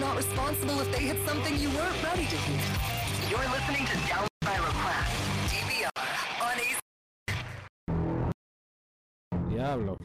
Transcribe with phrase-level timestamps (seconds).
[0.00, 2.60] Not responsible if they hit something you weren't ready to hear.
[3.28, 5.10] You're listening to Down by Request,
[5.52, 5.90] DVR,
[6.40, 6.78] on AC.
[9.50, 9.96] Diablo.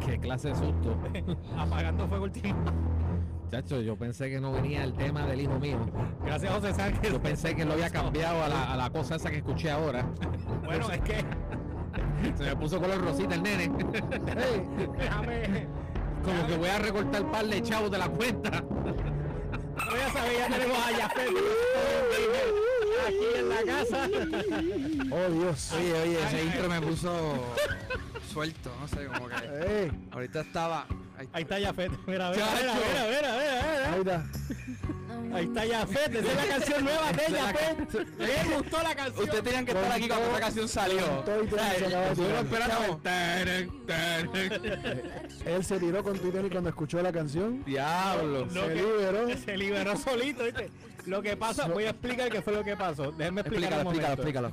[0.00, 0.96] Qué clase de susto.
[1.58, 2.54] Apagando fuego último.
[3.50, 5.78] Chacho, yo pensé que no venía el tema del hijo mío.
[6.24, 7.12] Gracias, José Sánchez.
[7.12, 10.08] Yo pensé que lo había cambiado a la, a la cosa esa que escuché ahora.
[10.64, 11.24] Bueno, es que
[12.36, 13.72] Se me puso color rosita el nene.
[14.36, 14.62] Hey,
[14.96, 15.66] déjame.
[16.24, 18.50] Como que voy a recortar un par de chavos de la cuenta.
[18.50, 21.28] No, ya sabes, ya tenemos a Jafet
[23.06, 24.08] aquí en la casa.
[25.10, 25.72] oh Dios.
[25.72, 26.46] Oye, oye, Ay, ese ay.
[26.46, 27.54] intro me puso
[28.32, 30.86] suelto, no sé, como que ahorita estaba.
[31.18, 31.92] ahí Ahí está Jafet.
[32.06, 34.24] Mira, mira, mira, mira, mira, mira, ahí está.
[35.34, 36.14] Ahí está Jafet.
[36.14, 38.08] Esa es la canción nueva de Jafet.
[38.18, 39.24] Me gustó la canción.
[39.24, 41.00] Ustedes tenían que estar aquí cuando esta canción salió.
[41.04, 43.48] Todo y todo Ay, se acaba de nosotros tirar.
[43.48, 45.34] esperamos.
[45.46, 47.64] Él se tiró con Twitter y cuando escuchó la canción.
[47.64, 48.46] Diablo.
[48.46, 49.36] Lo se que- liberó.
[49.36, 50.70] Se liberó solito, ¿viste?
[51.06, 53.12] Lo que pasa, voy a explicar qué fue lo que pasó.
[53.12, 54.52] Déjenme explicar Explícalo, explícalo, explícalo.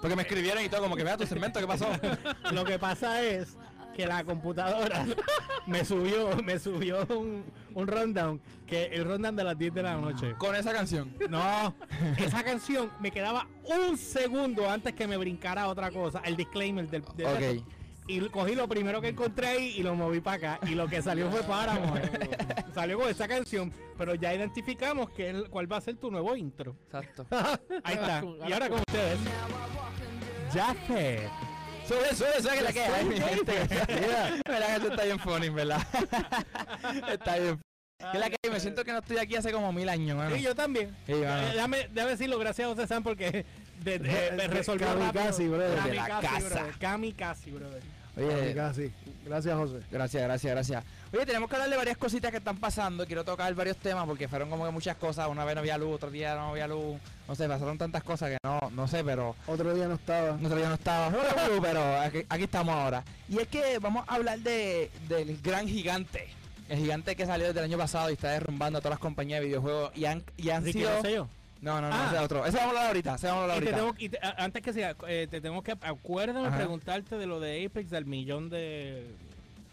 [0.00, 1.86] Porque me escribieron y todo, como que vea tu segmento, ¿qué pasó?
[2.52, 3.48] Lo que pasa es
[4.00, 5.04] que la computadora
[5.66, 9.96] me subió, me subió un, un rundown, que el rundown de las 10 de la
[9.96, 10.34] noche.
[10.38, 11.14] Con esa canción.
[11.28, 11.74] No,
[12.16, 17.02] esa canción me quedaba un segundo antes que me brincara otra cosa, el disclaimer del,
[17.14, 17.38] del Ok.
[17.38, 17.70] texto.
[18.08, 20.66] Y cogí lo primero que encontré ahí y lo moví para acá.
[20.66, 22.10] Y lo que salió fue Paramore.
[22.74, 23.70] salió con esa canción.
[23.96, 26.74] Pero ya identificamos que el- cuál va a ser tu nuevo intro.
[26.86, 27.24] Exacto.
[27.84, 28.24] Ahí está.
[28.48, 29.18] Y ahora con ustedes.
[30.52, 31.28] Jafet.
[31.90, 33.52] Sube, sube, sube que la que hay, mi gente.
[34.00, 34.34] Mira.
[34.46, 35.80] Verdad que esto está bien funny, ¿verdad?
[37.12, 37.60] está bien.
[38.12, 40.36] Que la que hay, me siento que no estoy aquí hace como mil años, mano.
[40.36, 40.96] Y yo también.
[41.06, 41.48] Sí, mano.
[41.48, 43.44] Eh, déjame, déjame decirlo, gracias a José San porque
[43.82, 45.56] de, de- de resolvió Kamikaze, rápido.
[45.56, 45.82] brother.
[45.82, 46.38] De la casa.
[46.38, 46.74] brother.
[46.78, 47.82] Kamikaze, brother.
[48.16, 48.92] Oye, Casi.
[49.24, 49.80] Gracias, José.
[49.90, 50.84] Gracias, gracias, gracias.
[51.12, 53.06] Oye, tenemos que hablar de varias cositas que están pasando.
[53.06, 55.28] Quiero tocar varios temas porque fueron como que muchas cosas.
[55.28, 56.98] Una vez no había luz, otro día no había luz.
[57.28, 60.32] No sé, pasaron tantas cosas que no, no sé, pero Otro día no estaba.
[60.32, 61.12] otro día no estaba.
[61.62, 63.04] pero aquí, aquí estamos ahora.
[63.28, 66.28] Y es que vamos a hablar de, del gran gigante.
[66.68, 69.40] El gigante que salió desde el año pasado y está derrumbando a todas las compañías
[69.40, 69.90] de videojuegos.
[69.96, 70.94] Y han, y han Ricky sido.
[70.96, 71.28] Rosselló.
[71.60, 72.06] No, no, no, Ah.
[72.06, 72.46] ese es otro.
[72.46, 73.14] Ese vamos a hablar ahorita.
[73.16, 73.78] Ese vamos a hablar Y te ahorita.
[73.86, 76.56] tengo, y te- a- antes que sea, eh, te tengo que acuérdame Ajá.
[76.56, 79.10] preguntarte de lo de Apex del millón de,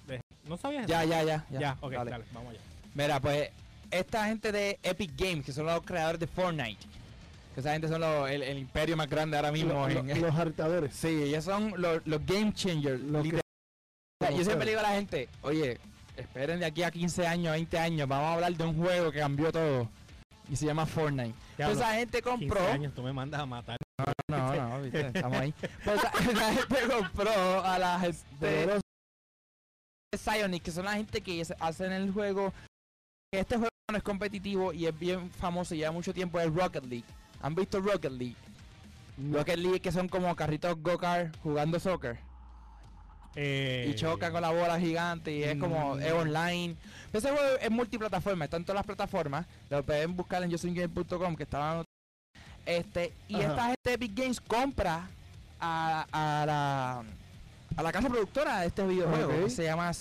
[0.07, 0.85] de- ¿No sabías?
[0.87, 1.45] Ya, ya, ya.
[1.49, 2.11] Ya, Ya, ok, dale.
[2.11, 2.59] dale, vamos allá.
[2.93, 3.49] Mira, pues
[3.91, 6.77] esta gente de Epic Games, que son los creadores de Fortnite,
[7.53, 9.87] que esa gente son los- el, el imperio más grande ahora mismo.
[9.87, 10.93] Lo- en- lo- los hartadores.
[10.93, 12.99] sí, ellos son los, los game changers.
[13.01, 13.41] Los que-.
[14.35, 15.77] Yo siempre le digo a la gente, oye,
[16.17, 19.19] esperen de aquí a 15 años, 20 años, vamos a hablar de un juego que
[19.19, 19.87] cambió todo.
[20.49, 21.33] Y se llama Fortnite.
[21.57, 22.67] Ya, Pues gente 15 compró.
[22.67, 23.77] años, tú me mandas a matar.
[24.29, 25.53] No, no, viste, estamos ahí.
[25.83, 28.79] Pues gente compró a la gente de
[30.17, 32.53] Psyonix, que son la gente que hacen el juego.
[33.33, 36.85] Este juego no es competitivo y es bien famoso y lleva mucho tiempo, es Rocket
[36.85, 37.05] League.
[37.41, 38.35] ¿Han visto Rocket League?
[39.17, 39.37] No.
[39.39, 42.17] Rocket League que son como carritos go-kart jugando soccer.
[43.39, 46.01] Eh, Y chocan con la bola gigante y es como, mm.
[46.01, 46.75] es online.
[47.13, 49.45] Ese juego es multiplataforma, está en todas las plataformas.
[49.69, 51.83] Lo pueden buscar en yosinggame.com que estaba
[52.65, 53.43] Este, y Ajá.
[53.47, 55.07] esta gente de Epic Games compra
[55.59, 57.03] a, a la
[57.75, 59.91] a la casa productora de este videojuego que se llama.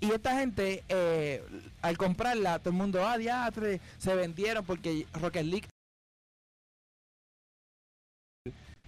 [0.00, 1.44] Y esta gente, eh,
[1.82, 5.68] al comprarla, todo el mundo, ah, diatre, se vendieron porque Rocket League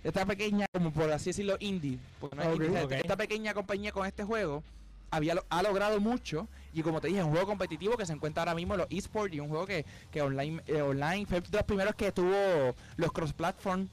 [0.02, 4.06] esta pequeña, como por así decirlo, indie, porque no es indie, esta pequeña compañía con
[4.06, 4.62] este juego
[5.10, 8.42] había ha logrado mucho y como te dije, es un juego competitivo que se encuentra
[8.42, 11.48] ahora mismo en los esports y un juego que, que online, eh, online fue de
[11.50, 13.88] los primeros que tuvo los cross-platform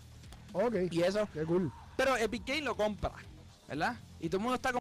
[0.54, 0.76] Ok.
[0.92, 1.28] y eso.
[1.34, 1.72] Qué cool.
[1.96, 3.12] Pero Epic Games lo compra,
[3.68, 3.98] ¿verdad?
[4.20, 4.72] Y todo el mundo está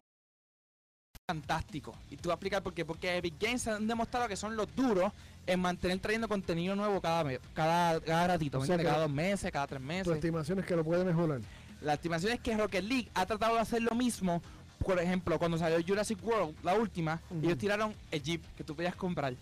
[1.41, 1.93] fantástico.
[2.09, 2.85] Y tú vas a explicar por qué.
[2.85, 5.11] Porque Epic Games han demostrado que son los duros
[5.45, 9.81] en mantener trayendo contenido nuevo cada cada, cada ratito, O cada dos meses, cada tres
[9.81, 10.13] Tu meses.
[10.15, 11.41] estimación es que lo puede mejorar.
[11.81, 14.41] La estimación es que Rocket League ha tratado de hacer lo mismo.
[14.79, 17.45] Por ejemplo, cuando salió Jurassic World, la última, Ujú.
[17.45, 19.33] ellos tiraron el Jeep que tú podías comprar.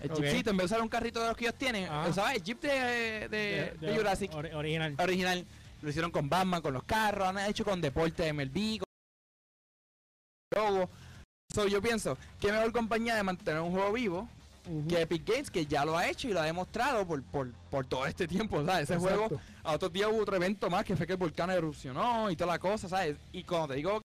[0.00, 0.18] El Ok.
[0.18, 2.08] Jeepcito, en vez de usar un carrito de los que ellos tienen, Ajá.
[2.08, 4.94] usaba el Jeep de, de- de Jurassic ori- original.
[4.98, 5.46] original.
[5.80, 8.87] Lo hicieron con Batman, con los carros, han hecho con deporte de MLB, con
[10.54, 10.88] logo.
[11.54, 14.28] So, yo pienso, qué mejor compañía de mantener un juego vivo
[14.86, 17.86] que Epic Games, que ya lo ha hecho y lo ha demostrado por, por, por
[17.86, 18.82] todo este tiempo, ¿sabes?
[18.84, 19.28] Ese Exacto.
[19.28, 22.36] juego, a otros días hubo otro evento más que fue que el volcán erupcionó y
[22.36, 23.16] toda la cosa, ¿sabes?
[23.32, 24.02] Y cuando te digo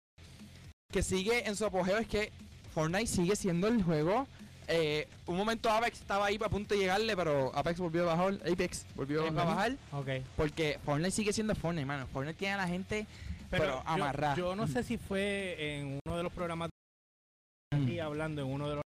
[0.92, 2.30] que sigue en su apogeo es que
[2.74, 4.26] Fortnite sigue siendo el juego.
[4.68, 8.34] eh, un momento Apex estaba ahí a punto de llegarle, pero Apex volvió a bajar.
[8.52, 9.76] Apex volvió a bajar.
[10.36, 12.06] Porque Fortnite sigue siendo Fortnite, mano.
[12.12, 13.06] Fortnite tiene a la gente
[13.50, 14.36] Pero, amarrar.
[14.36, 16.70] Yo, no sé si fue en uno de los programas
[17.72, 17.84] Mm.
[17.84, 18.82] aquí hablando en uno de los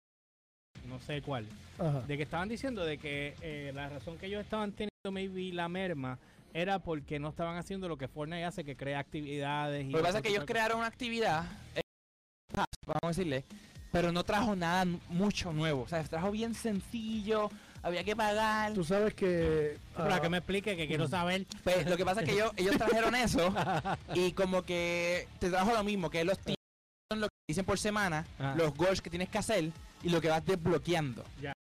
[1.06, 1.48] sé cuál,
[1.80, 2.02] Ajá.
[2.02, 5.70] de que estaban diciendo de que eh, la razón que ellos estaban teniendo maybe la
[5.70, 6.20] merma
[6.54, 9.86] era porque no estaban haciendo lo que Fortnite hace, que crea actividades.
[9.86, 11.82] Y Lo que pasa es que ellos crearon una actividad, eh,
[12.86, 13.46] vamos a decirle,
[13.92, 15.84] pero no trajo nada mucho nuevo.
[15.84, 17.50] O sea, trajo bien sencillo,
[17.84, 18.74] había que pagar.
[18.74, 19.78] Tú sabes que.
[19.94, 20.04] cosas.
[20.04, 21.46] Para ah, que me explique, que quiero saber.
[21.64, 23.54] Pues lo que pasa es que ellos, ellos trajeron eso
[24.14, 26.38] y como que te trajo lo mismo, que los
[27.12, 28.54] son lo que dicen por semana, Ah.
[28.58, 29.72] los goals que tienes que hacer
[30.04, 31.24] y lo que vas desbloqueando.
[31.42, 31.54] Ya.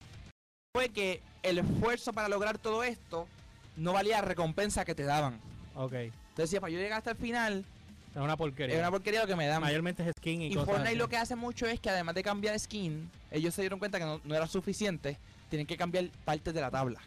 [0.75, 3.27] Fue que el esfuerzo para lograr todo esto
[3.75, 5.39] no valía la recompensa que te daban.
[5.75, 7.65] Ok, es Entonces decía, para yo llegar hasta el final,
[8.15, 8.75] una porquería.
[8.75, 9.61] es una porquería lo que me dan.
[9.61, 10.97] Mayormente es skin y, Y cosas Fortnite así.
[10.97, 14.05] lo que hace mucho es que además de cambiar skin, ellos se dieron cuenta que
[14.05, 15.17] no, no era suficiente,
[15.49, 16.99] tienen que cambiar partes de la tabla.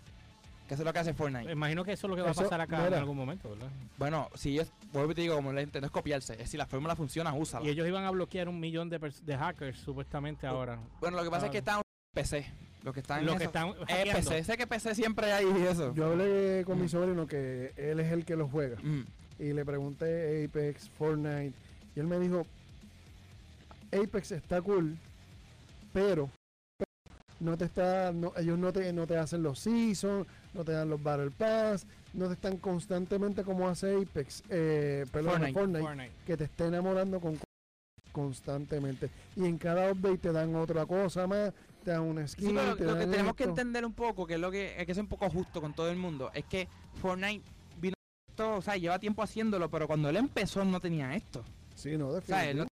[0.68, 1.50] Que eso es lo que hace Fortnite.
[1.52, 3.68] Imagino que eso es lo que va a pasar acá en algún momento, ¿verdad?
[3.98, 6.56] Bueno, si ellos, vuelvo y te digo, como la gente no es copiarse, es si
[6.56, 7.66] la fórmula funciona, úsala.
[7.66, 10.78] Y ellos iban a bloquear un millón de, de hackers supuestamente ahora.
[11.00, 11.82] Bueno, lo que pasa es que están en
[12.14, 12.46] PC.
[12.84, 14.30] Lo que están Los en que eso- están es hackeando.
[14.30, 14.44] PC.
[14.44, 15.94] Sé que PC siempre hay eso.
[15.94, 16.88] Yo hablé con mi Mm.
[16.88, 18.76] sobrino que él es el que lo juega.
[18.82, 19.04] Mm.
[19.40, 21.52] Y le pregunté Apex, Fortnite.
[21.94, 22.46] Y él me dijo:
[23.92, 24.96] Apex está cool,
[25.92, 26.30] pero
[27.42, 30.88] no te está, no, ellos no te, no te hacen los seasons, no te dan
[30.88, 35.52] los Battle Pass, no te están constantemente como hace Apex, eh, perdón, Fortnite.
[35.58, 36.12] Fortnite, Fortnite.
[36.26, 37.38] que te esté enamorando con
[38.12, 39.10] constantemente.
[39.36, 41.52] Y en cada update te dan otra cosa más,
[41.82, 42.50] te dan una skin.
[42.50, 44.86] Sí, pero te lo que tenemos que entender un poco, que es lo que es
[44.86, 46.68] que es un poco justo con todo el mundo, es que
[47.00, 47.42] Fortnite
[47.80, 47.94] vino
[48.30, 51.42] esto, o sea, lleva tiempo haciéndolo, pero cuando él empezó no tenía esto.
[51.74, 52.68] Sí, no, O sea, no- definitivamente.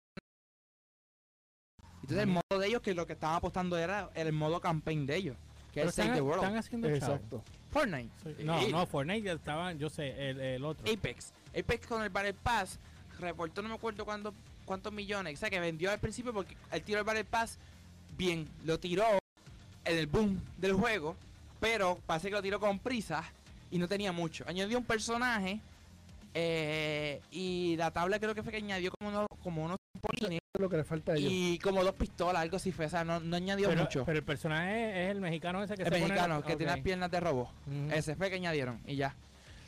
[2.02, 5.16] Entonces el modo de ellos que lo que estaban apostando era el modo campaign de
[5.16, 5.38] ellos,
[5.74, 6.44] que Pero es Save están, the World.
[6.44, 7.14] están haciendo chavo.
[7.14, 7.44] Exacto.
[7.72, 8.10] Fortnite.
[8.24, 8.44] Sí.
[8.44, 10.92] No, Y- no, Fortnite ya estaba, yo sé, el, el otro.
[10.92, 11.34] Apex.
[11.58, 12.80] Apex con el Battle Pass
[13.20, 14.34] reportó no me acuerdo cuánto,
[14.66, 15.36] cuántos millones.
[15.36, 17.58] O sea, que vendió al principio porque el tiro del Battle Pass,
[18.18, 19.04] bien, lo tiró
[19.86, 21.16] en el boom del juego,
[21.60, 23.24] pero parece que lo tiró con prisa
[23.72, 24.44] y no tenía mucho.
[24.48, 25.60] Añadió un personaje
[26.34, 29.66] eh, y la tabla creo que fue que añadió como unos, como
[30.00, 31.32] polines Es lo que le falta a ellos.
[31.32, 32.86] y como dos pistolas, algo así fue.
[32.86, 34.06] O sea, no, no añadió pero, mucho.
[34.06, 36.82] pero el personaje es el mexicano ese que el se mexicano, la- que tiene las
[36.82, 37.52] piernas de robo.
[37.68, 37.92] Ujú.
[37.94, 39.16] Ese fue que añadieron y ya.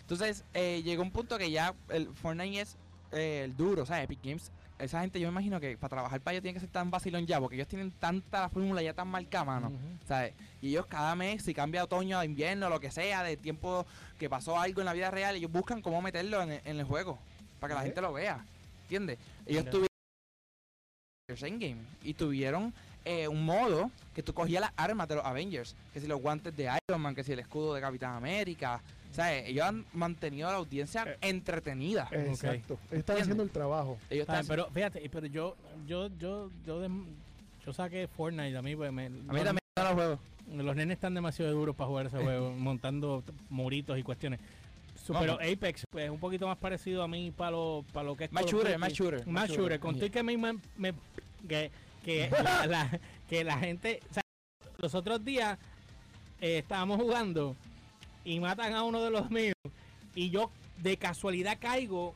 [0.02, 2.78] Entonces, eh, llegó un punto que ya el Fortnite es
[3.12, 4.52] eh, el duro, o sea, Epic Games.
[4.80, 7.28] Esa gente, yo me imagino que para trabajar para ellos tiene que ser tan vacilón
[7.28, 9.74] ya, porque ellos tienen tanta fórmula ya tan marcada, mano.
[10.08, 10.34] ¿sabes?
[10.62, 13.86] Y ellos cada mes, si cambia otoño a invierno, lo que sea, de tiempo
[14.18, 16.86] que pasó algo en la vida real, ellos buscan cómo meterlo en, el- en el
[16.86, 17.20] juego,
[17.60, 18.46] para que la gente lo vea.
[18.84, 19.20] ¿Entiendes?
[19.46, 19.89] Ellos tuvieron
[21.34, 22.74] Endgame y tuvieron
[23.06, 26.56] eh, un modo que tú cogías las armas de los Avengers, que si los guantes
[26.56, 28.82] de Iron Man, que si el escudo de Capitán América.
[29.12, 29.48] ¿Sabes?
[29.48, 31.18] Ellos han mantenido a la audiencia Eh.
[31.22, 32.08] entretenida.
[32.12, 32.76] Exacto.
[32.76, 33.22] Están ¿Entiendes?
[33.24, 33.98] haciendo el trabajo.
[34.10, 35.56] Ellos bien, están- pero fíjate, pero yo,
[35.88, 36.88] yo, yo, yo,
[37.66, 40.20] yo saqué Fortnite a mí, pues me, a mí también los juegos.
[40.54, 44.40] los nenes están demasiado duros para jugar ese juego, montando muritos y cuestiones.
[45.08, 45.34] Pero.
[45.36, 48.32] Apex pues, es un poquito más parecido a mí para lo, para lo que es
[48.32, 48.78] Más Duty.
[48.78, 49.26] más shooter.
[49.28, 49.80] Más shooter.
[49.80, 50.94] Con todo y que me, me- me-
[51.48, 51.72] que,
[52.04, 53.00] que, la, la-
[53.30, 54.24] que la gente, o sea,
[54.78, 55.58] los otros días
[56.42, 57.56] eh, estábamos jugando
[58.24, 59.56] y matan a uno de los míos
[60.16, 62.14] y yo de casualidad caigo,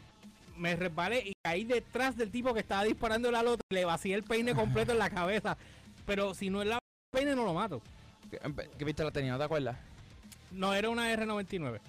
[0.57, 4.13] me resbalé y caí detrás del tipo que estaba disparando al otro y le vacié
[4.15, 5.57] el peine completo en la cabeza.
[6.05, 6.79] Pero si no es la
[7.11, 7.81] peine no lo mato.
[8.29, 8.39] ¿Qué,
[8.77, 9.31] qué pistola tenía?
[9.33, 9.77] ¿No te acuerdas?
[10.51, 11.79] No, era una R99.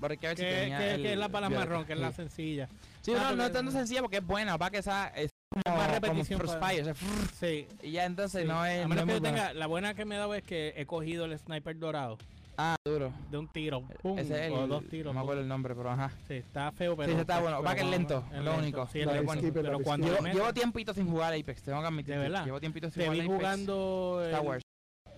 [0.00, 1.50] Porque que ver si Que, tenía que- el que es la violeta.
[1.50, 2.68] marrón, que es la sencilla.
[3.02, 5.30] Sí, Ah, no, no es tanto sencilla porque es buena, para que esa es
[5.64, 7.66] como, más como repetición para- Frostfire, o sea, frrr, Sí.
[7.82, 8.48] y ya entonces sí.
[8.48, 10.34] no es, a no menos es que yo tenga, la buena que me he dado
[10.34, 12.18] es que he cogido el sniper dorado
[12.58, 13.10] Ah, duro.
[13.30, 13.82] de un tiro.
[14.02, 15.12] Pum, Ese es o el, dos tiros.
[15.14, 16.12] no me acuerdo el nombre, pero ajá.
[16.28, 17.10] Sí, está feo, pero.
[17.12, 17.62] sí, está bueno.
[17.62, 18.86] Va que es lento, es lo único.
[18.88, 22.14] Sí, lento, Peacekeeper, pero cuando Llevo, tiempito sin jugar Apex, tengo que admitir.
[22.14, 22.44] ¿De verdad?
[22.44, 23.34] Llevo tiempito sin te jugar vi Apex.
[23.36, 24.22] jugando.
[24.26, 24.62] Star Wars.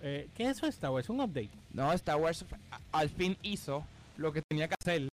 [0.05, 1.09] eh, ¿Qué es eso Star Wars?
[1.09, 1.49] ¿Un update?
[1.71, 2.45] No, Star Wars
[2.91, 3.85] al fin hizo
[4.17, 5.07] lo que tenía que hacer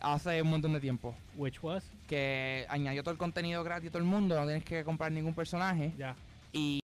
[0.00, 1.14] hace un montón de tiempo.
[1.36, 1.84] Which was?
[2.08, 5.34] Que añadió todo el contenido gratis a todo el mundo, no tienes que comprar ningún
[5.34, 5.92] personaje.
[5.96, 6.16] Ya.
[6.52, 6.80] Y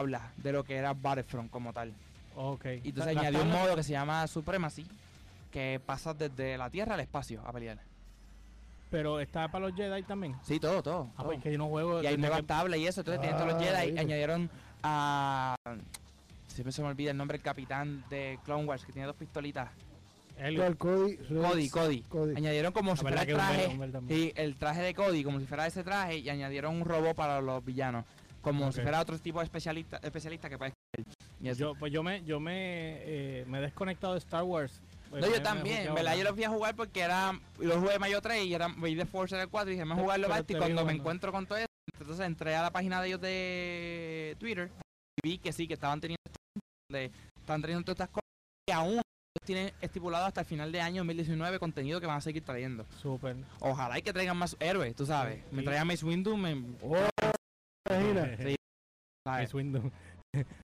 [0.00, 1.92] habla de lo que era Battlefront como tal.
[2.36, 2.64] Ok.
[2.82, 4.86] Y entonces La- añadió un modo que se llama Supremacy,
[5.50, 7.78] que pasa desde la Tierra al espacio a pelear.
[8.90, 10.34] Pero está para los Jedi también.
[10.42, 11.08] Sí, todo, todo.
[11.12, 11.26] Ah, todo.
[11.26, 12.02] pues que yo no juego.
[12.02, 13.86] Y hay nuevas que- tablas y eso, entonces tienen todos los Ah, Jedi.
[13.86, 14.00] ¿viste?
[14.00, 14.50] Añadieron
[14.82, 15.54] a...
[16.48, 19.70] Siempre se me olvida el nombre del capitán de Clone Wars, que tiene dos pistolitas.
[20.56, 20.76] ¿Cuál?
[20.76, 21.16] Cody.
[21.16, 22.02] Cody, Cody.
[22.02, 22.36] Cody.
[22.36, 23.76] Añadieron como si fuera el traje...
[23.76, 24.20] ver también.
[24.20, 27.40] Sí, el traje de Cody, como si fuera ese traje, y añadieron un robot para
[27.40, 28.04] los villanos.
[28.40, 30.56] Como si fuera otro tipo de especialista, especialista que
[31.42, 31.58] eso.
[31.58, 32.52] Yo, pues yo me, yo me,
[33.02, 34.80] eh, me he desconectado de Star Wars.
[35.10, 37.38] Pues No, me- yo me también, en verdad yo los fui a jugar porque era,
[37.58, 39.84] los jugué Mayo 3 y era Way the Force era el 4 y dije, a
[39.92, 41.66] Pero- jugarlo pero basta", y vi cuando me encuentro con todo eso,
[42.00, 44.70] entonces entré a la página de ellos de Twitter
[45.22, 46.20] y vi que sí, que estaban teniendo
[46.88, 48.30] donde están trayendo todas estas cosas
[48.68, 49.00] y aún
[49.44, 52.84] tienen estipulado hasta el final de año 2019 contenido que van a seguir trayendo.
[53.00, 53.36] Súper.
[53.60, 55.40] Ojalá y que traigan más héroes, tú sabes.
[55.52, 56.50] Me traigan Mace Windu, me...
[57.88, 58.36] Imagina.
[58.36, 58.56] Sí.
[59.24, 59.90] Mace Windu.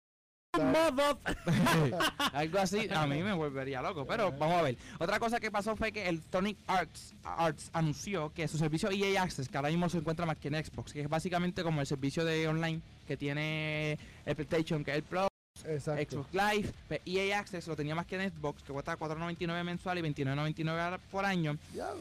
[2.33, 4.07] Algo así, a mí me volvería loco.
[4.07, 4.79] Pero vamos a ver.
[4.99, 9.23] Otra cosa que pasó fue que el Tonic Arts, Arts anunció que su servicio EA
[9.23, 11.87] Access, que ahora mismo se encuentra más que en Xbox, que es básicamente como el
[11.87, 15.29] servicio de online que tiene el PlayStation, que es el Pro,
[15.69, 16.25] Exacto.
[16.25, 16.73] Xbox Live,
[17.05, 21.25] EA Access lo tenía más que en Xbox, que cuesta 4.99 mensual y 29.99 por
[21.25, 21.59] año.
[21.75, 21.93] Ya,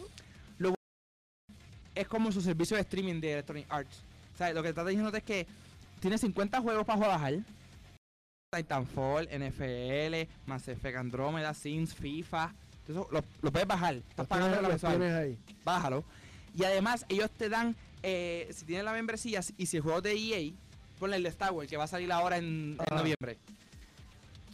[1.93, 4.01] Es como su servicio de streaming de Electronic Arts.
[4.33, 5.47] O sea, lo que está diciendo es que
[6.01, 7.35] tiene 50 juegos para bajar.
[8.53, 12.53] Titanfall, NFL, Mass Effect Andromeda, Sims, FIFA.
[12.87, 13.95] Eso lo, lo puedes bajar.
[13.95, 15.01] Estás pagando la mensual.
[15.01, 15.37] ahí.
[15.63, 16.03] Bájalo.
[16.53, 20.13] Y además, ellos te dan, eh, si tienes la membresía y si el juego de
[20.13, 20.53] EA,
[20.99, 23.37] ponle el de Star Wars que va a salir ahora en, en noviembre.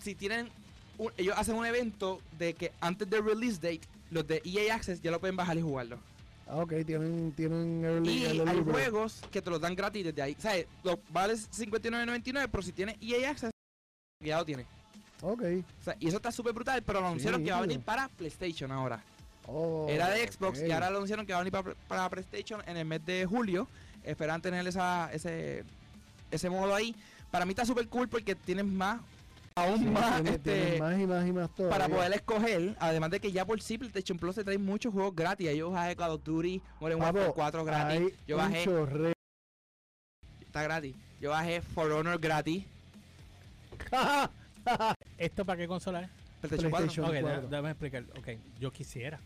[0.01, 0.49] Si tienen,
[0.97, 5.01] un- ellos hacen un evento de que antes del release date, los de EA Access
[5.01, 5.97] ya lo pueden bajar y jugarlo.
[6.47, 10.21] Ah, ok, tienen, tienen early, Y early hay juegos que te los dan gratis desde
[10.21, 10.35] ahí.
[10.37, 10.65] ¿Sabes?
[10.83, 13.51] Lo vale 59.99, pero si tienes EA Access,
[14.19, 14.65] ya lo tienes.
[15.21, 15.41] Ok.
[15.79, 18.09] O sea, y eso está súper brutal, pero lo anunciaron que va a venir para
[18.09, 19.01] PlayStation ahora.
[19.47, 22.61] Oh, Era de Xbox y ahora lo anunciaron que va a venir para, para PlayStation
[22.67, 23.67] en el mes de julio.
[24.03, 25.63] Esperan tener esa, ese,
[26.31, 26.95] ese modo ahí.
[27.29, 28.99] Para mí está súper cool porque tienes más,
[29.55, 32.75] aún Sí, más, tiene- este, tiene más y más y más para poder escoger.
[32.79, 35.49] Además de que ya por sí PlayStation Plus te trae muchos juegos gratis.
[35.55, 38.13] Yo bajé Call of Duty, Modern Warfare 4 gratis.
[38.27, 38.65] Yo bajé,
[40.41, 40.95] está gratis.
[41.21, 42.65] Yo bajé For Honor gratis.
[45.17, 46.09] ¿Esto para qué consola es?
[46.41, 46.87] PlayStation 4.
[46.87, 47.05] PlayStation.
[47.05, 47.41] Ok, cuatro.
[47.43, 48.03] da- déjame explicar.
[48.17, 48.27] Ok,
[48.59, 49.19] yo quisiera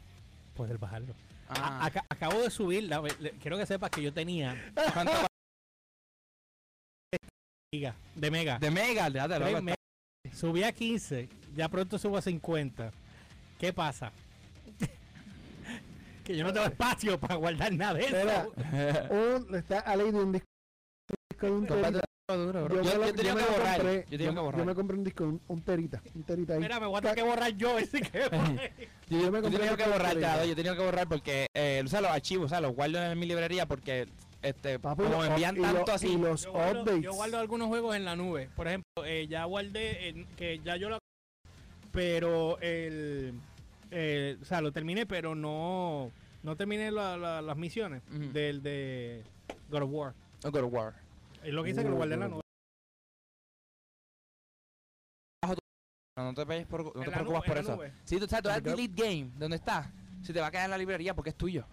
[0.55, 1.13] poder bajarlo.
[1.49, 4.55] Ah, A- acabo de subir, la- le- quiero que sepas que yo tenía
[4.93, 5.11] ¿cuánto
[7.75, 8.59] giga de mega.
[8.59, 9.75] De Mega, megas.
[10.33, 12.91] Subí a 15, ya pronto subo a 50.
[13.59, 14.11] ¿Qué pasa?
[16.23, 18.53] que yo no tengo espacio para guardar nada de eso.
[19.47, 20.45] Un, está a ley de un disco
[21.41, 22.01] de un terita.
[22.27, 23.77] Yo, Yo, yo tenía yo que borrar.
[23.83, 24.59] yo tenía que yo- borrar.
[24.59, 26.59] yo me compré un disco, un, un terita, un terita ahí.
[26.59, 28.19] Mira, me voy a tener que borrar yo ese que
[29.09, 31.83] Yo, yo me Yo compré tenía un que borrar, yo tenía que borrar porque, eh,
[31.85, 34.07] o sea, los archivos, o sea, los guardo en mi librería porque,
[34.45, 36.17] este, Papi, como los- envían y lo- tanto y así.
[36.17, 37.01] los Yo guardo, updates.
[37.03, 38.49] yo guardo algunos juegos en la nube.
[38.55, 40.99] Por ejemplo, eh, ya guardé, que ya yo lo...
[41.91, 43.33] Pero el...
[43.91, 46.11] eh, o sea, lo terminé, pero no...
[46.43, 49.23] No terminé la- la- las misiones del de
[49.69, 50.13] God of War.
[50.43, 50.93] No, God of War.
[51.43, 52.41] Es lo que hice que lo guardé en la nube.
[56.17, 57.79] No, no te, vayas por, no te nube, por eso.
[58.05, 59.91] Si tú sabes, tú das delete game, ¿dónde está?
[60.23, 61.65] Si te va a quedar en la librería porque es tuyo.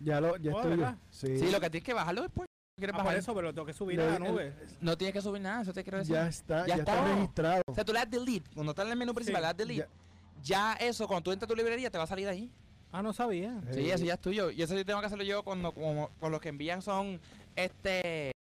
[0.00, 0.84] Ya lo, ya Oh, estoy.
[1.10, 1.38] Sí.
[1.38, 2.46] Sí, lo que tienes que bajarlo después.
[2.76, 3.18] ¿Quieres Ah, por bajar?
[3.18, 4.54] eso, pero lo tengo que subir Le- a la el- nube.
[4.80, 6.14] No tienes que subir nada, eso te quiero decir.
[6.14, 6.94] ya está, Ya ya, está.
[6.94, 7.62] está registrado.
[7.66, 8.50] O sea, tú le das delete.
[8.54, 9.42] Cuando estás en el menú principal, Sí.
[9.42, 9.88] le das delete.
[10.42, 10.72] Ya.
[10.80, 12.50] eso, cuando tú entras a tu librería, te va a salir ahí.
[12.92, 13.60] Ah, no sabía.
[13.72, 14.50] Sí, eso ya es tuyo.
[14.50, 17.20] Y eso sí tengo que hacerlo yo cuando, como, con los que envían son,
[17.54, 18.32] este,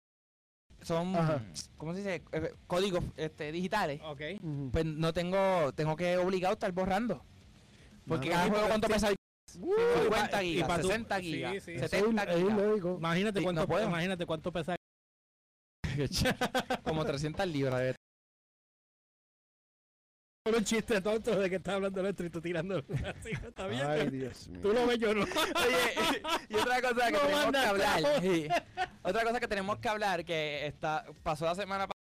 [0.83, 1.43] son, Ajá.
[1.77, 2.23] ¿cómo se dice?
[2.33, 4.01] Eh, Códigos este, digitales.
[4.05, 4.21] Ok.
[4.41, 4.71] Ujú.
[4.73, 7.21] Pues no tengo, tengo que obligado a estar borrando.
[8.07, 8.93] Porque cada sí, juego cuánto sí.
[8.93, 9.09] pesa
[9.57, 11.73] Uh, 50 y gigas, tu- 60 sí, gigas, sí.
[11.73, 12.59] es 70 es gigas.
[12.99, 14.77] Imagínate Sí, cuánto, no imagínate cuánto pesa.
[16.85, 17.81] Como 300 libras.
[17.81, 17.95] de-
[20.57, 22.79] un chiste tonto de que está hablando nuestro y tú tirando.
[22.79, 23.83] Así, está bien.
[23.87, 24.61] Ay, Dios mío.
[24.63, 25.25] Tú lo ves, yo no.
[25.25, 28.03] Oye, y otra cosa que No tenemos que hablar.
[28.23, 28.49] sí.
[29.03, 31.93] Otra cosa que tenemos que hablar que está pasó la semana pasada.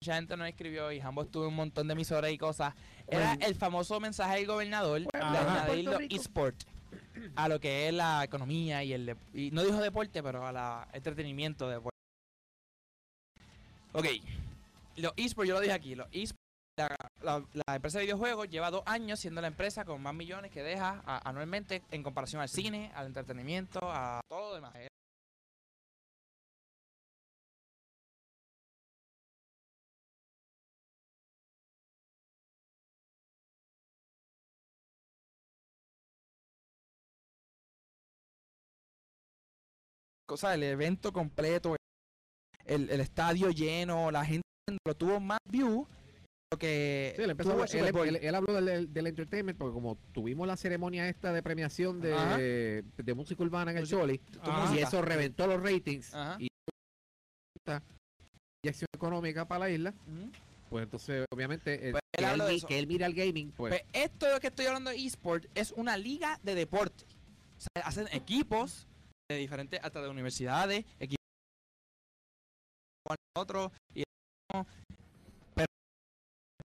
[0.00, 2.74] Mucha gente nos escribió y ambos tuve un montón de emisoras y cosas.
[3.06, 3.46] Era Bueno.
[3.46, 5.64] el famoso mensaje del gobernador de Ajá.
[5.64, 6.56] añadir los eSport
[7.36, 10.88] a lo que es la economía y el y no dijo deporte, pero a la
[10.92, 11.94] entretenimiento de deporte.
[13.92, 14.06] Ok,
[14.96, 16.40] los eSports, yo lo dije aquí, los eSports,
[17.22, 20.62] la, la- empresa de videojuegos lleva dos años siendo la empresa con más millones que
[20.62, 24.74] deja anualmente en comparación al cine, al entretenimiento, a todo lo demás.
[40.34, 41.76] Cosa, el evento completo,
[42.64, 44.42] el, el estadio lleno, la gente
[44.84, 45.86] lo tuvo más view
[46.52, 51.08] lo que Sí, él, empezó, él, habló del, del entertainment porque como tuvimos la ceremonia
[51.08, 54.72] esta de premiación de, de música urbana en el Choli Ah.
[54.74, 56.36] y eso reventó los ratings Ajá.
[56.40, 56.48] y
[58.64, 59.94] y acción económica para la isla,
[60.68, 64.32] pues entonces obviamente el- Pues que, él, que mira el gaming, pues Pues esto de
[64.32, 67.04] lo que estoy hablando de eSport es una liga de deporte.
[67.56, 68.88] O sea, hacen equipos
[69.30, 71.16] de diferentes, hasta de universidades, equipos
[73.36, 74.02] otros, y
[75.54, 75.66] pero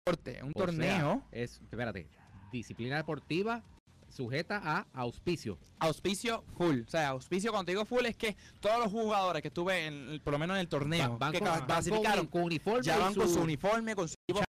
[0.06, 2.08] deporte, un O sea, torneo, es, espérate,
[2.52, 3.64] disciplina deportiva
[4.10, 5.58] sujeta a auspicio.
[5.80, 6.82] auspicio full.
[6.82, 10.20] O sea, auspicio cuando te digo full es que todos los jugadores que estuve, en,
[10.24, 12.42] por lo menos en el torneo, Van- van que con- ca- van con, clasificaron, con
[12.44, 14.44] uniforme ya van con su- su uniforme, con su equipo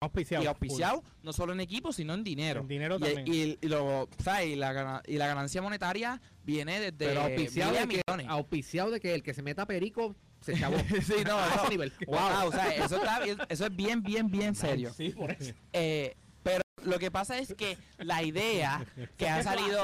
[0.00, 0.44] Auspiciado.
[0.44, 2.60] y auspiciado, no solo en equipo, sino en dinero.
[2.60, 3.24] En dinero Y, también.
[3.26, 4.48] y- y lo, ¿sabes?
[4.48, 8.26] y, la, gana- y la ganancia monetaria viene desde pero auspiciado de, que, millones.
[8.28, 10.76] auspiciado de que el que se meta perico se chavó.
[11.02, 11.54] sí, no, a no.
[11.62, 11.92] ese nivel.
[12.06, 14.92] Wow, o sea, eso, está bien- eso es bien, bien, bien serio.
[14.92, 15.54] Sí, por eso.
[15.72, 18.84] Eh, pero lo que pasa es que la idea
[19.16, 19.82] que ha salido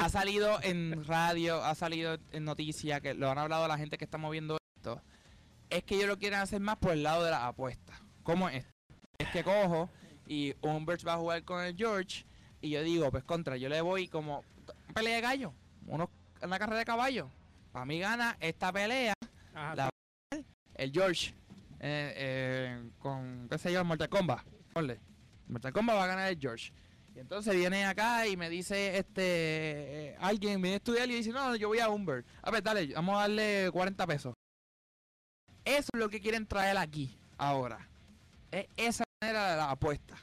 [0.00, 4.04] ha salido en radio, ha salido en noticias, que lo han hablado la gente que
[4.04, 5.00] está moviendo esto,
[5.70, 8.00] es que ellos lo quieren hacer más por el lado de la apuesta.
[8.24, 8.64] ¿Cómo es?
[9.22, 9.88] Es que cojo
[10.26, 12.24] y Humbert va a jugar con el George
[12.60, 14.44] y yo digo, pues contra, yo le voy como
[14.94, 15.52] pelea de gallo,
[15.86, 16.10] uno,
[16.42, 17.28] una carrera de caballo.
[17.72, 19.14] Para mí gana esta pelea
[19.54, 19.90] Ajá, La-
[20.74, 21.34] el George
[21.80, 24.44] eh, eh, con, qué sé yo, Mortal Kombat.
[25.48, 26.72] Mortal Kombat va a ganar el George.
[27.14, 29.22] Y entonces viene acá y me dice, este,
[30.12, 32.26] eh, alguien viene a estudiar y dice, no, yo voy a Humbert.
[32.42, 34.34] A ver, dale, vamos a darle 40 pesos.
[35.64, 37.86] Eso es lo que quieren traer aquí, ahora.
[38.50, 40.16] Es esa de la apuesta.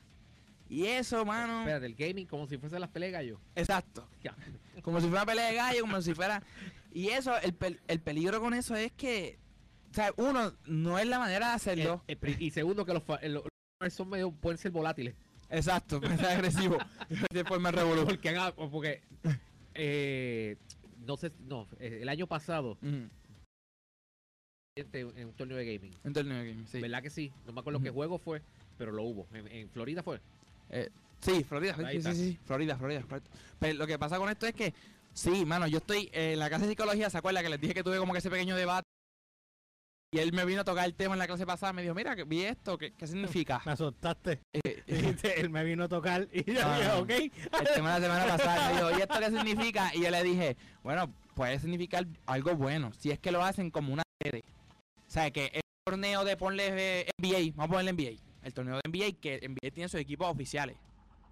[0.70, 3.41] Y eso, mano, Espérate, el gaming como si fuese las peleas de gallo.
[3.56, 4.08] exacto.
[4.24, 4.36] Ya.
[4.84, 6.44] Como si fuera pelea de gallo, como si fuera...
[6.91, 9.38] Y eso, el, pel- el peligro con eso es que,
[9.91, 12.03] o sea, uno, no es la manera de hacerlo.
[12.08, 13.44] Eh, eh, y segundo, que los, eh, los
[13.82, 15.15] los son medio, pueden ser volátiles.
[15.50, 16.77] Exacto, es agresivo.
[17.32, 18.06] Después me revolú.
[18.06, 19.01] Porque, haga- porque
[19.75, 20.58] eh,
[21.06, 23.10] no sé, no, el año pasado, en
[25.27, 26.79] un torneo de gaming, En torneo de game, sí.
[26.79, 27.32] ¿verdad que sí?
[27.46, 27.96] No me acuerdo qué Ujú.
[27.98, 28.41] juego fue,
[28.80, 29.28] pero lo hubo.
[29.34, 30.20] En, en Florida fue.
[31.22, 33.04] Sí, Florida, sí, sí, sí, Florida, Florida.
[33.60, 34.74] Pero lo que pasa con esto es que,
[35.14, 37.74] sí, mano, yo estoy eh, en la clase de psicología, ¿se acuerda que les dije
[37.74, 38.88] que tuve como que ese pequeño debate?
[40.12, 42.16] Y él me vino a tocar el tema en la clase pasada, me dijo, mira,
[42.16, 43.62] que vi esto, ¿qué, qué significa?
[43.66, 44.40] Me asustaste.
[44.54, 47.04] Eh, eh, Él me vino a tocar y yo Ah.
[47.06, 47.34] dije, ok.
[47.62, 49.92] el tema de la semana pasada me dijo, ¿y esto qué significa?
[49.96, 53.94] Y yo le dije, bueno, puede significar algo bueno, si es que lo hacen como
[53.94, 54.44] una sede.
[55.08, 58.75] O sea, que el torneo de ponle eh, NBA, vamos a ponerle NBA, el torneo
[58.75, 60.78] de NBA, que NBA tiene sus equipos oficiales.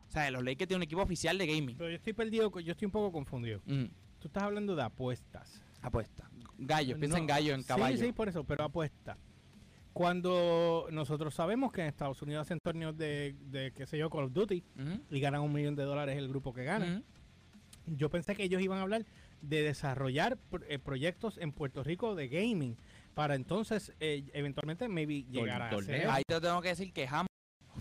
[0.07, 1.75] O sea, los Lakers tienen un equipo oficial de gaming.
[1.77, 3.61] Pero yo estoy perdido, yo estoy un poco confundido.
[3.65, 3.85] Mm,
[4.19, 5.61] Tú estás hablando de apuestas.
[5.81, 6.29] apuesta.
[6.57, 7.97] Gallo, piensa No, en gallo, en caballo.
[7.97, 9.17] Sí, sí, por eso, pero apuesta.
[9.93, 14.25] Cuando nosotros sabemos que en Estados Unidos hacen torneos de, de qué sé yo, Call
[14.25, 14.63] of Duty
[15.09, 17.01] y ganan un millón de dólares el grupo que gana.
[17.87, 19.05] Yo pensé que ellos iban a hablar
[19.41, 22.75] de desarrollar pro- eh, proyectos en Puerto Rico de gaming
[23.17, 27.25] para entonces eh, eventualmente maybe llegar a hacer- Ahí te tengo que decir que Ham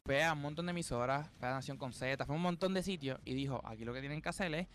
[0.06, 2.72] fue a un montón de emisoras, fue a Nación con Z, fue a un montón
[2.72, 4.66] de sitios y dijo, aquí lo que tienen que hacer es,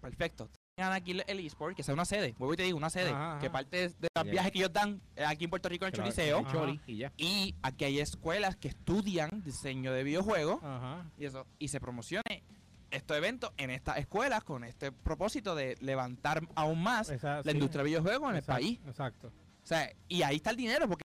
[0.00, 3.10] perfecto, tengan aquí el- eSport, que sea una sede, vuelvo y te digo, una sede,
[3.10, 3.40] Ajá, ajá.
[3.40, 5.94] que parte de los viajes que ellos dan eh, aquí en Puerto Rico en el
[5.98, 7.12] Choliseo, Choli, y ya.
[7.16, 11.10] y aquí hay escuelas que estudian diseño de videojuegos Ajá.
[11.18, 12.44] y eso, y se promocione
[12.92, 17.50] estos eventos en estas escuelas con este propósito de levantar aún más Esa- la sí.
[17.50, 18.78] industria de videojuegos en el país.
[18.86, 19.32] Exacto.
[19.68, 21.02] O sea, y ahí está el dinero, porque...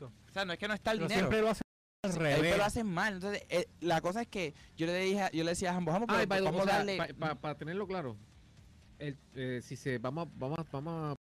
[0.00, 1.26] O sea, no es que no está el Pero dinero.
[1.28, 1.62] siempre lo hacen
[2.04, 2.38] al revés.
[2.40, 3.14] Pero lo hacen mal.
[3.14, 6.06] Entonces, eh, la cosa es que yo le dije, yo le decía a ambos, vamos,
[6.06, 6.96] the way, vamos o a sea, darle.
[6.98, 8.16] pa- pa- para tenerlo claro,
[9.00, 11.16] el, eh, si se vamos, vamos, vamos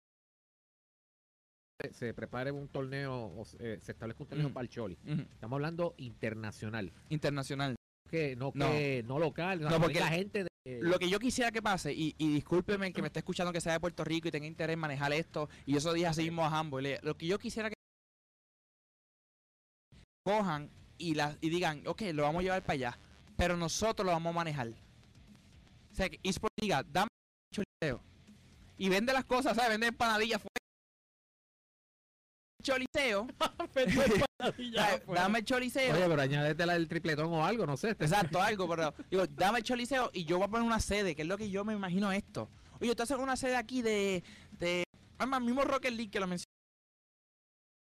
[1.83, 4.55] a se- prepare un torneo, o se, eh, se establezca un torneo Ujú.
[4.55, 4.99] para el Choli.
[5.05, 7.77] Ujú, Estamos hablando internacional, Internacional.
[8.09, 8.71] que no No.
[8.71, 12.15] que no local, No, porque la gente de, Lo que yo quisiera que pase, y,
[12.19, 14.75] y discúlpeme el que me esté escuchando que sea de Puerto Rico y tenga interés
[14.75, 17.71] en manejar esto, y eso dije así mismo a Hambo, le- lo que yo quisiera
[17.71, 17.75] que
[20.25, 22.99] cojan y, la, y digan, ok, lo vamos a llevar para allá,
[23.37, 24.69] pero nosotros lo vamos a manejar.
[24.69, 27.09] O sea, que eSport diga, dame
[27.83, 27.99] el.
[28.79, 29.71] Y vende las cosas, ¿sabes?
[29.73, 30.41] Vende empanadillas
[32.63, 32.85] fuera.
[32.95, 33.27] Choliseo,
[34.75, 35.03] ¿sabes?
[35.07, 35.95] dame el choliseo.
[35.95, 37.91] Oye, pero añádetela el tripletón o algo, no sé.
[37.91, 41.15] este- Exacto, algo, pero digo, dame el choliseo y yo voy a poner una sede,
[41.15, 42.49] que es lo que yo me imagino esto.
[42.81, 44.23] Oye, tú haces una sede aquí de,
[44.59, 44.85] de,
[45.19, 46.47] además, mismo Rocket League que lo mencioné.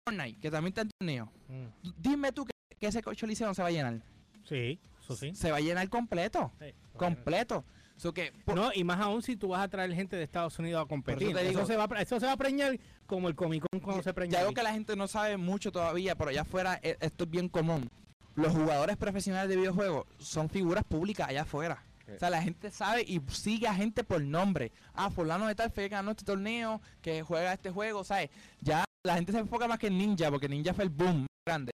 [0.07, 1.31] Fortnite, que también está en torneo.
[1.49, 4.01] Mm, Dime tú que, que ese choliseo no se va a llenar.
[4.45, 5.35] Sí, eso sí.
[5.35, 6.73] Se va a llenar completo, Sí.
[6.95, 7.65] completo.
[7.97, 10.57] So que, por- No, y más aún si tú vas a traer gente de Estados
[10.59, 11.33] Unidos a competir.
[11.33, 14.13] te Eso, se va, eso se va a preñar como el Comic Con cuando se
[14.13, 14.33] preña.
[14.33, 17.29] ya algo que la gente no sabe mucho todavía, pero allá afuera eh, esto es
[17.31, 17.89] bien común.
[18.35, 21.83] Los jugadores profesionales de videojuegos son figuras públicas allá afuera.
[22.05, 22.11] Sí.
[22.11, 24.71] O sea, la gente sabe y sigue a gente por nombre.
[24.93, 28.29] Ah, fulano de tal fue que ganó este torneo, que juega este juego, ¿sabes?
[28.61, 31.27] Ya la gente se enfoca más que en Ninja, porque Ninja fue el boom más
[31.45, 31.71] grande.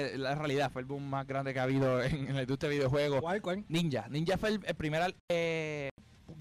[0.00, 2.70] Eh, La realidad fue el boom más grande que ha habido en, en la industria
[2.70, 3.20] de videojuegos.
[3.20, 3.64] ¿Cuál, cuál?
[3.68, 4.08] Ninja.
[4.08, 5.90] Ninja fue el, el primer eh,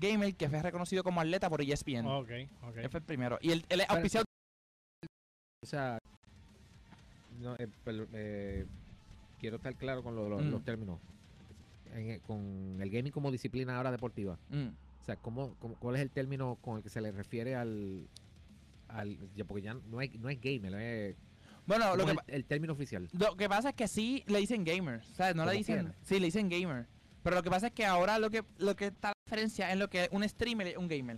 [0.02, 2.06] gamer que fue reconocido como atleta por ESPN.
[2.06, 2.30] Ok,
[2.64, 2.78] ok.
[2.78, 3.38] Él fue el primero.
[3.42, 4.26] Y él, él es auspiciado
[5.64, 5.98] O sea,
[7.40, 8.66] no, eh, pero, eh,
[9.40, 10.50] quiero estar claro con lo- lo- Mm.
[10.52, 11.00] los términos.
[11.94, 14.38] En con el gaming como disciplina ahora deportiva.
[14.50, 14.68] Mm.
[15.02, 18.08] O sea, ¿cómo, cómo- cuál es el término con el que se le refiere al...
[18.88, 21.16] al ya, porque ya no es, no es gamer, es
[21.66, 23.08] Bueno, lo ¿cómo que, el, el término oficial.
[23.14, 25.02] lo que pasa es que sí le dicen gamer.
[25.12, 25.80] O sea, no le dicen.
[25.86, 25.96] quiera.
[26.04, 26.88] Sí, le dicen gamer.
[27.24, 29.78] Pero lo que pasa es que ahora lo que, lo que está la diferencia es
[29.78, 31.18] lo que un streamer es un gamer.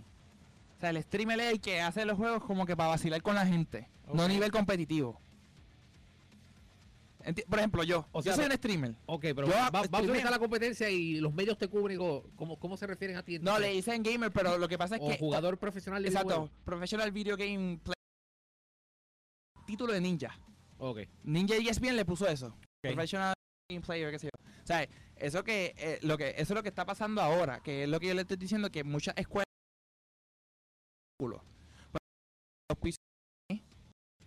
[0.76, 3.34] O sea, el streamer es el que hace los juegos como que para vacilar con
[3.34, 3.88] la gente.
[4.12, 5.18] No a nivel competitivo.
[7.24, 8.06] Enti- Por ejemplo, yo.
[8.12, 8.94] O yo sea, soy un streamer.
[9.06, 11.98] Ok, pero Yo va, va a la competencia y los medios te cubren.
[12.00, 13.38] o ¿Cómo, cómo se refieren a ti?
[13.38, 15.16] No, le dicen gamer, pero lo que pasa es o que.
[15.18, 16.50] jugador profesional de Exacto.
[16.64, 17.94] Professional Video Game Play.
[19.66, 20.38] Título de ninja.
[20.76, 20.98] Ok.
[21.22, 22.54] Ninja ESPN le puso eso.
[22.82, 23.32] Professional
[23.68, 24.28] Player, qué sé.
[24.28, 27.84] O sea, eso que, eh, lo que, eso es lo que está pasando ahora, que
[27.84, 29.44] es lo que yo le estoy diciendo, que muchas escuelas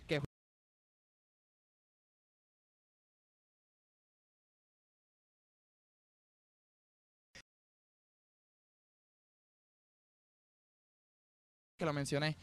[0.07, 0.21] que
[11.77, 12.37] que lo mencioné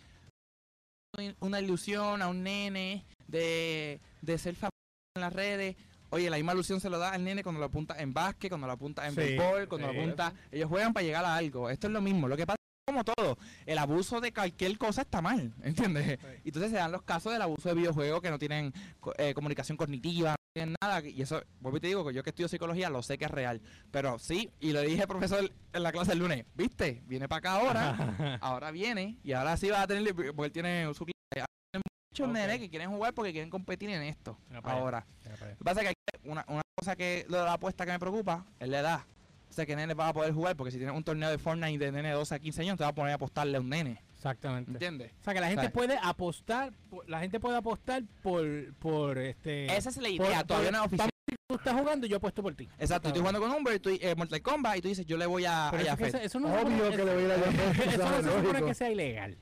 [1.41, 4.71] una ilusión a un nene de, de ser famoso
[5.17, 5.77] en las redes.
[6.15, 8.69] Oye, la misma ilusión se lo da al nene cuando lo apunta en básquet, cuando
[8.69, 9.95] lo apunta en Sí, béisbol, cuando sí.
[9.95, 10.33] lo apunta...
[10.53, 11.69] Ellos juegan para llegar a algo.
[11.71, 12.29] Esto es lo mismo.
[12.29, 13.37] Lo que pasa es como todo.
[13.67, 16.21] El abuso de cualquier cosa está mal, ¿entiendes?
[16.45, 18.73] Entonces se dan los casos del abuso de videojuegos que no tienen
[19.19, 21.05] eh, comunicación cognitiva, no tienen nada.
[21.05, 23.31] Y eso, vuelvo y te digo, que yo que estudio psicología lo sé que es
[23.33, 23.61] real.
[23.91, 27.03] Pero sí, y lo dije profesor en la clase el lunes, ¿viste?
[27.07, 30.95] Viene para acá ahora ahora viene y ahora sí va a tener porque él tiene
[30.95, 31.15] su clase.
[32.23, 32.33] Hay muchos Ok.
[32.35, 36.29] nenes que quieren jugar porque quieren competir en esto ahora lo que pasa es que
[36.29, 39.01] una, una cosa que lo de la apuesta que me preocupa es la edad
[39.51, 41.85] o sea que nenes van a poder jugar porque si tienes un torneo de Fortnite
[41.85, 43.69] de nene de 12 a 15 años te va a poner a apostarle a un
[43.69, 44.71] nene Exactamente.
[44.71, 45.13] ¿entiendes?
[45.21, 45.73] O sea, que la gente ¿Sabes?
[45.75, 48.47] puede apostar, por- la gente puede apostar por,
[48.79, 49.67] por este...
[49.77, 51.11] esa es la por- idea todavía por- no es oficial
[51.47, 52.69] Tú estás jugando y yo apuesto por ti.
[52.79, 55.45] exacto estoy jugando con Umber tú, eh, Mortal Kombat y tú dices yo le voy
[55.45, 58.09] a, Pero a eso, eso no Obvio supone- que le voy a ir a Eso
[58.23, 59.37] no se supone que sea ilegal.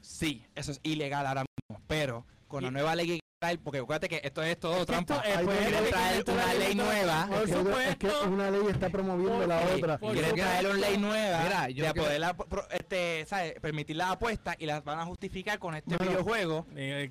[0.00, 1.53] sí eso es ilegal ahora mismo
[1.86, 5.58] pero con la nueva ley que traer porque acuérdate que esto es todo trampa pues,
[5.58, 7.26] quieren traer una ley nueva.
[7.26, 7.50] Por Es que,
[7.90, 8.30] es que supuesto.
[8.30, 9.98] una ley está promoviendo la otra.
[9.98, 12.36] Quieren traer una ley nueva Mira, yo de poder la-
[12.70, 13.54] este, ¿sabes?
[13.60, 16.66] permitir las apuestas y las van a justificar con este Bueno, videojuego.
[16.74, 17.10] Que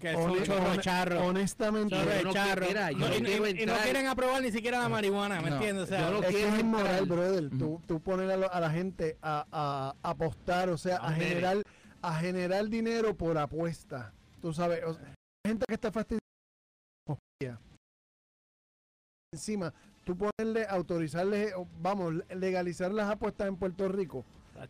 [0.81, 1.25] charro.
[1.25, 2.65] honestamente, Chorro de yo no charro.
[2.65, 5.55] quiero- mira, yo No, no y, no quieren aprobar ni siquiera la marihuana, ¿me No.
[5.57, 5.83] entiendes?
[5.83, 7.45] O sea, Yo no es que quiero es inmoral, entrar- brother.
[7.47, 7.57] Ujú.
[7.57, 11.57] Tú, tú poner a, lo- a la gente a, a apostar, o sea, A generar,
[12.01, 14.13] a generar dinero por apuesta.
[14.43, 16.19] Tú sabes, o sea, hay gente que está fastidiada.
[19.33, 24.25] Encima, tú ponerle, autorizarle, o, vamos, legalizar las apuestas en Puerto Rico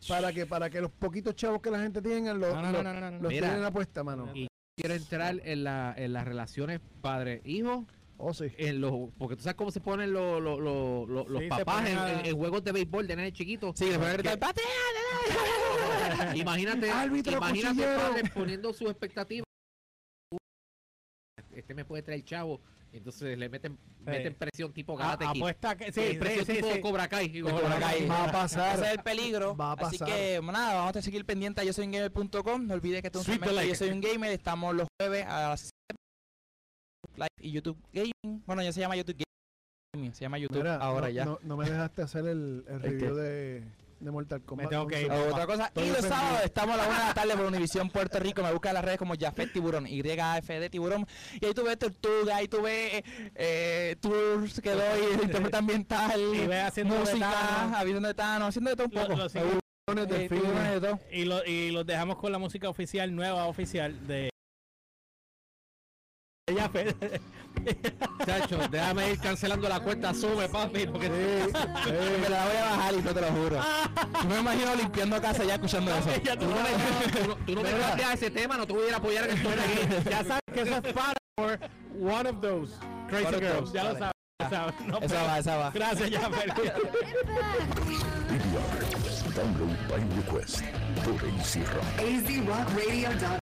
[0.08, 2.72] para que para que los poquitos chavos que la gente tenga los, No, no, no,
[2.72, 3.18] los, no, no, no.
[3.20, 3.48] los Mira.
[3.48, 4.30] tienen en apuesta, mano.
[4.32, 4.46] Y
[4.80, 7.84] quiero entrar en, la, en las relaciones padre-hijo.
[8.16, 8.44] Oh, sí.
[8.58, 11.88] En los, porque tú sabes cómo se ponen los, los, los, los- los Sí, papás
[11.90, 13.72] en, a- en- en juegos de béisbol de nene chiquito.
[13.76, 13.86] Sí.
[16.34, 18.00] Imagínate, imagínate cuchillero.
[18.00, 19.43] padre poniendo sus expectativas.
[21.54, 22.60] Este me puede traer chavo.
[22.92, 25.40] Entonces le meten, meten presión tipo Karate Kid.
[25.40, 26.80] apuesta que sí, sí, presión tipo.
[26.80, 27.40] Cobra Kai.
[27.40, 28.06] Cobra Kai.
[28.06, 28.76] Va a pasar.
[28.76, 29.56] Ese es el peligro.
[29.56, 30.08] Va a Así pasar.
[30.16, 32.66] que nada, vamos a seguir pendiente a yo soy un gamer.com.
[32.66, 33.74] No olvides que esto es un de Yo like.
[33.74, 34.30] soy un gamer.
[34.30, 35.70] Estamos los jueves a las 7
[37.16, 38.42] live y YouTube Gaming.
[38.46, 39.24] Bueno, ya se llama YouTube
[39.94, 40.14] Gaming.
[40.14, 41.24] Se llama YouTube Mira, ahora no, ya.
[41.24, 43.64] No, no me dejaste hacer el, el ¿El review de,
[44.04, 44.68] de Mortal Kombat.
[44.68, 45.10] tengo que ir.
[45.10, 45.66] Otra cosa.
[45.66, 48.42] Estoy Y los sábados estamos a la una de la tarde por Univisión Puerto Rico.
[48.42, 51.06] Me busca en las redes como Jafet Tiburón, YAFD Tiburón.
[51.40, 53.02] Y ahí tú ves tortuga, ahí tú ves
[53.34, 54.82] eh, tours que doy,
[55.22, 59.16] intérprete ambiental, Y ve haciendo música, haciendo de Thanos, haciendo de todo un poco.
[59.16, 60.98] lo Me eh, de.
[61.12, 64.33] Y, lo, y los dejamos con la música oficial, nueva oficial de...
[66.52, 66.94] Ya, Fe-
[68.26, 70.86] Chacho, déjame ir cancelando la cuenta Sume, papi.
[70.86, 73.60] Porque Me la voy a bajar y no te lo juro.
[74.22, 76.10] Yo me imagino limpiando casa ya escuchando eso.
[76.22, 78.84] Ya tú tú no tú no- tú no me planteas ese tema, no te voy
[78.84, 79.88] a ir a apoyar en el aquí.
[80.10, 81.58] ya sabes que eso es para for
[81.98, 82.74] one of those
[83.08, 83.72] crazy One of girls.
[83.72, 83.98] those, Ya lo vale.
[84.00, 84.14] sabes.
[84.40, 84.74] ya sabes.
[84.86, 85.70] No, Esa pero- va, esa va.
[85.70, 86.20] Gracias, ya,
[89.34, 90.60] Download by request
[91.04, 91.84] por AC Rock.
[91.98, 93.38] AZRockRadio.com.